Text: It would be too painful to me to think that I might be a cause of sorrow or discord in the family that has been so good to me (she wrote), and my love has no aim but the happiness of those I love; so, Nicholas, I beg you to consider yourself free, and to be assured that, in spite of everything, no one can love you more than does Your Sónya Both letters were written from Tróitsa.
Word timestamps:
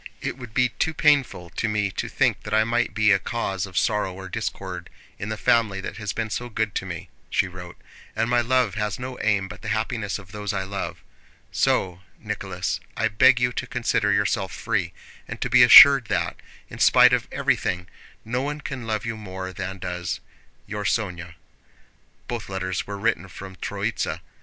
It 0.19 0.35
would 0.39 0.55
be 0.55 0.69
too 0.69 0.95
painful 0.95 1.51
to 1.51 1.67
me 1.67 1.91
to 1.91 2.09
think 2.09 2.41
that 2.41 2.55
I 2.55 2.63
might 2.63 2.95
be 2.95 3.11
a 3.11 3.19
cause 3.19 3.67
of 3.67 3.77
sorrow 3.77 4.11
or 4.11 4.27
discord 4.29 4.89
in 5.19 5.29
the 5.29 5.37
family 5.37 5.79
that 5.79 5.97
has 5.97 6.11
been 6.11 6.31
so 6.31 6.49
good 6.49 6.73
to 6.73 6.87
me 6.87 7.09
(she 7.29 7.47
wrote), 7.47 7.77
and 8.15 8.27
my 8.27 8.41
love 8.41 8.73
has 8.73 8.97
no 8.97 9.19
aim 9.19 9.47
but 9.47 9.61
the 9.61 9.67
happiness 9.67 10.17
of 10.17 10.31
those 10.31 10.53
I 10.53 10.63
love; 10.63 11.03
so, 11.51 12.01
Nicholas, 12.17 12.79
I 12.97 13.09
beg 13.09 13.39
you 13.39 13.53
to 13.53 13.67
consider 13.67 14.11
yourself 14.11 14.51
free, 14.51 14.91
and 15.27 15.39
to 15.39 15.51
be 15.51 15.61
assured 15.61 16.05
that, 16.07 16.35
in 16.67 16.79
spite 16.79 17.13
of 17.13 17.27
everything, 17.31 17.85
no 18.25 18.41
one 18.41 18.59
can 18.61 18.87
love 18.87 19.05
you 19.05 19.15
more 19.15 19.53
than 19.53 19.77
does 19.77 20.19
Your 20.65 20.83
Sónya 20.83 21.35
Both 22.27 22.49
letters 22.49 22.87
were 22.87 22.97
written 22.97 23.27
from 23.27 23.55
Tróitsa. 23.55 24.21